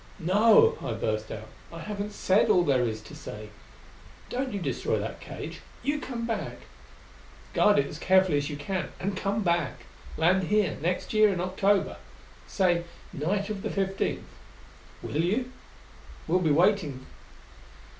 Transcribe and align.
"No!" 0.17 0.79
I 0.83 0.93
burst 0.93 1.31
out. 1.31 1.45
"I 1.71 1.77
haven't 1.81 2.09
said 2.11 2.49
all 2.49 2.63
there 2.63 2.81
is 2.85 3.01
to 3.01 3.15
say. 3.15 3.49
Don't 4.31 4.51
you 4.51 4.59
destroy 4.59 4.97
that 4.97 5.19
cage! 5.21 5.61
You 5.83 5.99
come 6.01 6.25
back! 6.25 6.61
Guard 7.53 7.77
it 7.77 7.85
as 7.85 7.99
carefully 7.99 8.37
as 8.39 8.49
you 8.49 8.57
can, 8.57 8.91
and 8.99 9.15
come 9.15 9.43
back. 9.43 9.81
Land 10.17 10.45
here, 10.45 10.75
next 10.81 11.13
year 11.13 11.31
in 11.31 11.39
October; 11.39 11.97
say, 12.47 12.85
night 13.13 13.51
of 13.51 13.61
the 13.61 13.69
15th. 13.69 14.23
Will 15.03 15.23
you? 15.23 15.51
We'll 16.27 16.39
be 16.39 16.47
here 16.49 16.57
waiting." 16.57 17.05